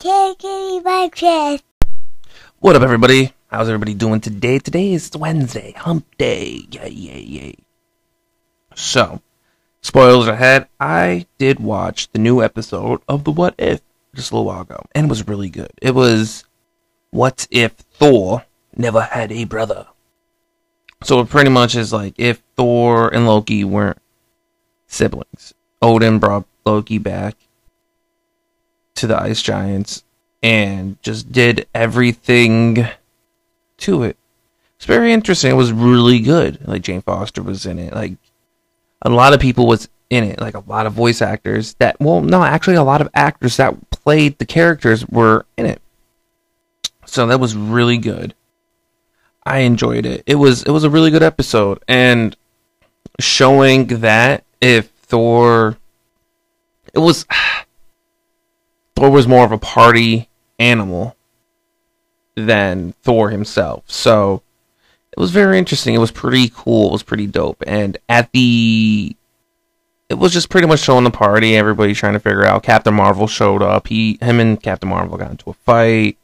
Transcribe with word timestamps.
Chest. 0.00 1.62
What 2.58 2.74
up, 2.74 2.80
everybody? 2.80 3.34
How's 3.48 3.68
everybody 3.68 3.92
doing 3.92 4.22
today? 4.22 4.58
Today 4.58 4.94
is 4.94 5.10
Wednesday, 5.14 5.72
hump 5.72 6.06
day. 6.16 6.64
Yay, 6.70 6.88
yay, 6.88 7.20
yay. 7.20 7.54
So, 8.74 9.20
spoilers 9.82 10.26
ahead. 10.26 10.68
I 10.80 11.26
did 11.36 11.60
watch 11.60 12.10
the 12.12 12.18
new 12.18 12.42
episode 12.42 13.02
of 13.08 13.24
The 13.24 13.30
What 13.30 13.54
If 13.58 13.82
just 14.14 14.30
a 14.30 14.36
little 14.36 14.46
while 14.46 14.62
ago, 14.62 14.86
and 14.94 15.04
it 15.04 15.10
was 15.10 15.28
really 15.28 15.50
good. 15.50 15.70
It 15.82 15.94
was 15.94 16.44
What 17.10 17.46
If 17.50 17.72
Thor 17.72 18.46
Never 18.74 19.02
Had 19.02 19.30
a 19.30 19.44
Brother? 19.44 19.86
So, 21.02 21.20
it 21.20 21.28
pretty 21.28 21.50
much 21.50 21.74
is 21.76 21.92
like 21.92 22.14
if 22.16 22.42
Thor 22.56 23.12
and 23.12 23.26
Loki 23.26 23.64
weren't 23.64 23.98
siblings. 24.86 25.52
Odin 25.82 26.18
brought 26.18 26.46
Loki 26.64 26.96
back 26.96 27.36
to 29.00 29.06
the 29.06 29.20
Ice 29.20 29.42
Giants 29.42 30.04
and 30.42 31.00
just 31.02 31.32
did 31.32 31.66
everything 31.74 32.86
to 33.78 34.02
it. 34.04 34.16
It's 34.76 34.86
very 34.86 35.12
interesting. 35.12 35.50
It 35.50 35.54
was 35.54 35.72
really 35.72 36.20
good. 36.20 36.66
Like 36.66 36.82
Jane 36.82 37.02
Foster 37.02 37.42
was 37.42 37.66
in 37.66 37.78
it. 37.78 37.92
Like 37.92 38.12
a 39.02 39.10
lot 39.10 39.34
of 39.34 39.40
people 39.40 39.66
was 39.66 39.88
in 40.08 40.24
it. 40.24 40.40
Like 40.40 40.54
a 40.54 40.64
lot 40.66 40.86
of 40.86 40.92
voice 40.92 41.20
actors 41.20 41.74
that 41.74 42.00
well, 42.00 42.20
no, 42.20 42.42
actually 42.42 42.76
a 42.76 42.82
lot 42.82 43.00
of 43.00 43.08
actors 43.14 43.56
that 43.56 43.90
played 43.90 44.38
the 44.38 44.46
characters 44.46 45.06
were 45.08 45.44
in 45.56 45.66
it. 45.66 45.82
So 47.06 47.26
that 47.26 47.40
was 47.40 47.56
really 47.56 47.98
good. 47.98 48.34
I 49.44 49.60
enjoyed 49.60 50.06
it. 50.06 50.22
It 50.26 50.36
was 50.36 50.62
it 50.62 50.70
was 50.70 50.84
a 50.84 50.90
really 50.90 51.10
good 51.10 51.22
episode 51.22 51.82
and 51.88 52.36
showing 53.18 53.86
that 54.00 54.44
if 54.60 54.88
Thor 54.88 55.76
it 56.92 56.98
was 56.98 57.26
Thor 59.00 59.10
was 59.10 59.26
more 59.26 59.46
of 59.46 59.52
a 59.52 59.56
party 59.56 60.28
animal 60.58 61.16
than 62.34 62.92
Thor 63.02 63.30
himself. 63.30 63.82
So 63.86 64.42
it 65.10 65.18
was 65.18 65.30
very 65.30 65.58
interesting. 65.58 65.94
It 65.94 65.98
was 65.98 66.10
pretty 66.10 66.50
cool. 66.54 66.88
It 66.88 66.92
was 66.92 67.02
pretty 67.02 67.26
dope. 67.26 67.62
And 67.66 67.96
at 68.10 68.30
the 68.32 69.16
it 70.10 70.18
was 70.18 70.34
just 70.34 70.50
pretty 70.50 70.66
much 70.66 70.80
showing 70.80 71.04
the 71.04 71.10
party, 71.10 71.56
everybody 71.56 71.94
trying 71.94 72.12
to 72.12 72.20
figure 72.20 72.44
out. 72.44 72.62
Captain 72.62 72.92
Marvel 72.92 73.26
showed 73.26 73.62
up. 73.62 73.88
He 73.88 74.18
him 74.20 74.38
and 74.38 74.62
Captain 74.62 74.90
Marvel 74.90 75.16
got 75.16 75.30
into 75.30 75.48
a 75.48 75.54
fight. 75.54 76.18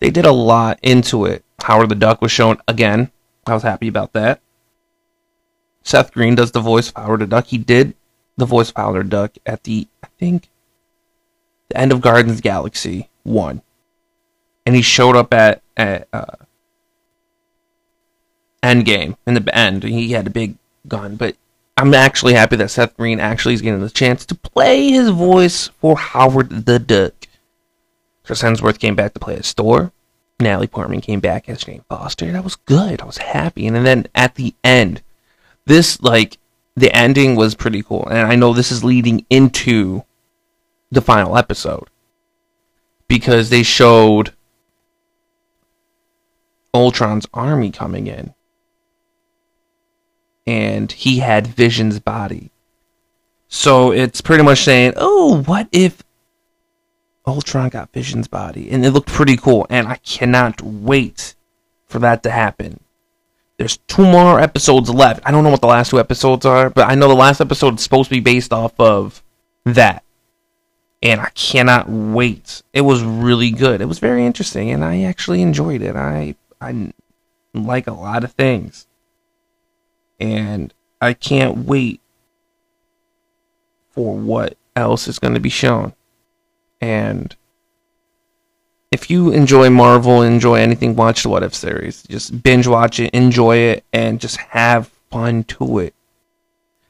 They 0.00 0.10
did 0.10 0.26
a 0.26 0.32
lot 0.32 0.78
into 0.82 1.24
it. 1.24 1.42
Howard 1.62 1.88
the 1.88 1.94
Duck 1.94 2.20
was 2.20 2.30
shown 2.30 2.58
again. 2.68 3.10
I 3.46 3.54
was 3.54 3.62
happy 3.62 3.88
about 3.88 4.12
that. 4.12 4.42
Seth 5.82 6.12
Green 6.12 6.34
does 6.34 6.52
the 6.52 6.60
voice 6.60 6.90
of 6.90 6.96
Howard 6.96 7.20
the 7.20 7.26
Duck. 7.26 7.46
He 7.46 7.56
did 7.56 7.94
the 8.36 8.44
voice 8.44 8.68
of 8.68 8.76
Howard 8.76 9.06
the 9.06 9.08
Duck 9.08 9.32
at 9.46 9.62
the 9.62 9.86
I 10.02 10.08
think 10.18 10.50
the 11.74 11.80
end 11.80 11.92
of 11.92 12.00
Guardians 12.00 12.40
Galaxy 12.40 13.08
one, 13.24 13.60
and 14.64 14.74
he 14.74 14.82
showed 14.82 15.16
up 15.16 15.34
at 15.34 15.62
at 15.76 16.08
uh, 16.12 16.36
Endgame 18.62 19.16
in 19.26 19.34
the 19.34 19.56
end. 19.56 19.82
He 19.82 20.12
had 20.12 20.26
a 20.26 20.30
big 20.30 20.56
gun, 20.86 21.16
but 21.16 21.36
I'm 21.76 21.92
actually 21.92 22.34
happy 22.34 22.56
that 22.56 22.70
Seth 22.70 22.96
Green 22.96 23.18
actually 23.18 23.54
is 23.54 23.62
getting 23.62 23.80
the 23.80 23.90
chance 23.90 24.24
to 24.26 24.34
play 24.34 24.90
his 24.90 25.10
voice 25.10 25.68
for 25.80 25.96
Howard 25.96 26.66
the 26.66 26.78
Duck. 26.78 27.12
Chris 28.22 28.42
Hemsworth 28.42 28.78
came 28.78 28.94
back 28.94 29.12
to 29.14 29.20
play 29.20 29.36
as 29.36 29.52
Thor. 29.52 29.92
Natalie 30.40 30.66
Portman 30.66 31.00
came 31.00 31.20
back 31.20 31.48
as 31.48 31.64
Jane 31.64 31.84
Foster. 31.88 32.30
That 32.30 32.44
was 32.44 32.56
good. 32.56 33.00
I 33.00 33.04
was 33.04 33.18
happy. 33.18 33.66
And 33.66 33.76
then 33.84 34.06
at 34.14 34.36
the 34.36 34.54
end, 34.62 35.02
this 35.66 36.00
like 36.00 36.38
the 36.76 36.92
ending 36.92 37.36
was 37.36 37.54
pretty 37.54 37.82
cool. 37.82 38.06
And 38.08 38.26
I 38.26 38.36
know 38.36 38.52
this 38.52 38.72
is 38.72 38.84
leading 38.84 39.26
into 39.28 40.04
the 40.94 41.02
final 41.02 41.36
episode 41.36 41.88
because 43.08 43.50
they 43.50 43.62
showed 43.62 44.32
Ultron's 46.72 47.26
army 47.32 47.70
coming 47.70 48.06
in 48.06 48.34
and 50.46 50.90
he 50.92 51.20
had 51.20 51.46
Vision's 51.46 52.00
body. 52.00 52.50
So 53.48 53.92
it's 53.92 54.20
pretty 54.20 54.42
much 54.42 54.64
saying, 54.64 54.94
"Oh, 54.96 55.42
what 55.44 55.68
if 55.70 56.02
Ultron 57.26 57.68
got 57.68 57.92
Vision's 57.92 58.28
body?" 58.28 58.70
And 58.70 58.84
it 58.84 58.90
looked 58.90 59.08
pretty 59.08 59.36
cool 59.36 59.66
and 59.70 59.86
I 59.86 59.96
cannot 59.96 60.60
wait 60.62 61.34
for 61.86 61.98
that 62.00 62.22
to 62.24 62.30
happen. 62.30 62.80
There's 63.56 63.76
two 63.86 64.02
more 64.04 64.40
episodes 64.40 64.90
left. 64.90 65.20
I 65.24 65.30
don't 65.30 65.44
know 65.44 65.50
what 65.50 65.60
the 65.60 65.68
last 65.68 65.90
two 65.90 66.00
episodes 66.00 66.44
are, 66.44 66.70
but 66.70 66.90
I 66.90 66.96
know 66.96 67.08
the 67.08 67.14
last 67.14 67.40
episode 67.40 67.78
is 67.78 67.84
supposed 67.84 68.08
to 68.08 68.16
be 68.16 68.20
based 68.20 68.52
off 68.52 68.78
of 68.80 69.22
that 69.64 70.03
and 71.04 71.20
I 71.20 71.28
cannot 71.34 71.88
wait. 71.88 72.62
It 72.72 72.80
was 72.80 73.02
really 73.02 73.50
good. 73.50 73.82
It 73.82 73.88
was 73.88 73.98
very 73.98 74.24
interesting, 74.24 74.70
and 74.70 74.82
I 74.82 75.02
actually 75.02 75.42
enjoyed 75.42 75.82
it. 75.82 75.94
I 75.94 76.34
I 76.60 76.92
like 77.52 77.86
a 77.86 77.92
lot 77.92 78.24
of 78.24 78.32
things, 78.32 78.86
and 80.18 80.72
I 81.02 81.12
can't 81.12 81.58
wait 81.58 82.00
for 83.90 84.16
what 84.16 84.56
else 84.74 85.06
is 85.06 85.18
going 85.18 85.34
to 85.34 85.40
be 85.40 85.50
shown. 85.50 85.92
And 86.80 87.36
if 88.90 89.10
you 89.10 89.30
enjoy 89.30 89.68
Marvel, 89.70 90.22
enjoy 90.22 90.54
anything, 90.54 90.96
watch 90.96 91.22
the 91.22 91.28
What 91.28 91.42
If 91.42 91.54
series. 91.54 92.02
Just 92.04 92.42
binge 92.42 92.66
watch 92.66 92.98
it, 92.98 93.12
enjoy 93.12 93.58
it, 93.58 93.84
and 93.92 94.20
just 94.20 94.38
have 94.38 94.90
fun 95.10 95.44
to 95.44 95.80
it. 95.80 95.94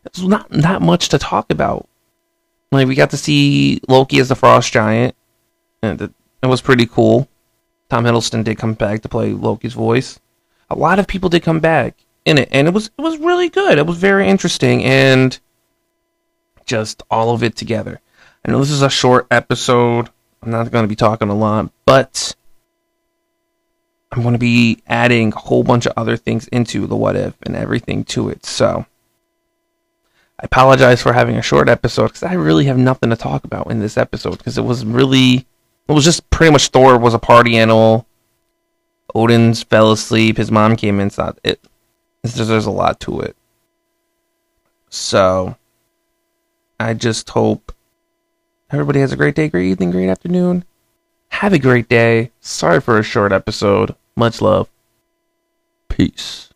There's 0.04 0.26
not 0.26 0.52
not 0.52 0.82
much 0.82 1.08
to 1.08 1.18
talk 1.18 1.50
about 1.50 1.88
like 2.74 2.88
we 2.88 2.94
got 2.94 3.10
to 3.10 3.16
see 3.16 3.80
Loki 3.88 4.18
as 4.18 4.28
the 4.28 4.34
Frost 4.34 4.72
Giant, 4.72 5.14
and 5.82 6.00
it, 6.00 6.12
it 6.42 6.46
was 6.46 6.60
pretty 6.60 6.86
cool. 6.86 7.28
Tom 7.88 8.04
Hiddleston 8.04 8.44
did 8.44 8.58
come 8.58 8.74
back 8.74 9.02
to 9.02 9.08
play 9.08 9.32
Loki's 9.32 9.74
voice. 9.74 10.18
A 10.70 10.74
lot 10.74 10.98
of 10.98 11.06
people 11.06 11.28
did 11.28 11.42
come 11.42 11.60
back 11.60 11.96
in 12.24 12.38
it, 12.38 12.48
and 12.52 12.66
it 12.66 12.74
was 12.74 12.86
it 12.86 13.02
was 13.02 13.18
really 13.18 13.48
good. 13.48 13.78
It 13.78 13.86
was 13.86 13.98
very 13.98 14.28
interesting, 14.28 14.82
and 14.84 15.38
just 16.66 17.02
all 17.10 17.34
of 17.34 17.42
it 17.42 17.56
together. 17.56 18.00
I 18.44 18.50
know 18.50 18.58
this 18.58 18.70
is 18.70 18.82
a 18.82 18.90
short 18.90 19.26
episode. 19.30 20.08
I'm 20.42 20.50
not 20.50 20.70
going 20.70 20.84
to 20.84 20.88
be 20.88 20.96
talking 20.96 21.28
a 21.28 21.34
lot, 21.34 21.70
but 21.86 22.34
I'm 24.12 24.22
going 24.22 24.34
to 24.34 24.38
be 24.38 24.82
adding 24.86 25.32
a 25.32 25.38
whole 25.38 25.62
bunch 25.62 25.86
of 25.86 25.92
other 25.96 26.16
things 26.16 26.48
into 26.48 26.86
the 26.86 26.96
what 26.96 27.16
if 27.16 27.34
and 27.42 27.56
everything 27.56 28.04
to 28.04 28.28
it. 28.28 28.44
So 28.44 28.86
I 30.44 30.46
apologize 30.46 31.00
for 31.00 31.14
having 31.14 31.38
a 31.38 31.42
short 31.42 31.70
episode 31.70 32.08
because 32.08 32.22
I 32.22 32.34
really 32.34 32.66
have 32.66 32.76
nothing 32.76 33.08
to 33.08 33.16
talk 33.16 33.44
about 33.44 33.70
in 33.70 33.80
this 33.80 33.96
episode 33.96 34.36
because 34.36 34.58
it 34.58 34.64
was 34.64 34.84
really, 34.84 35.46
it 35.88 35.92
was 35.92 36.04
just 36.04 36.28
pretty 36.28 36.52
much 36.52 36.68
Thor 36.68 36.98
was 36.98 37.14
a 37.14 37.18
party 37.18 37.56
animal. 37.56 38.06
Odin's 39.14 39.62
fell 39.62 39.90
asleep. 39.90 40.36
His 40.36 40.50
mom 40.50 40.76
came 40.76 41.00
inside. 41.00 41.40
It, 41.44 41.60
it's 42.22 42.36
just, 42.36 42.50
there's 42.50 42.66
a 42.66 42.70
lot 42.70 43.00
to 43.00 43.20
it. 43.20 43.34
So, 44.90 45.56
I 46.78 46.92
just 46.92 47.30
hope 47.30 47.72
everybody 48.70 49.00
has 49.00 49.12
a 49.12 49.16
great 49.16 49.34
day, 49.34 49.48
great 49.48 49.70
evening, 49.70 49.92
great 49.92 50.10
afternoon. 50.10 50.66
Have 51.28 51.54
a 51.54 51.58
great 51.58 51.88
day. 51.88 52.32
Sorry 52.40 52.82
for 52.82 52.98
a 52.98 53.02
short 53.02 53.32
episode. 53.32 53.94
Much 54.14 54.42
love. 54.42 54.68
Peace. 55.88 56.50